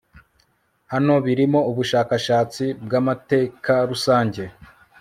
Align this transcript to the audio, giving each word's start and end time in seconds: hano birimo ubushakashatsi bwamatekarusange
hano 0.93 1.13
birimo 1.25 1.59
ubushakashatsi 1.71 2.63
bwamatekarusange 2.83 4.43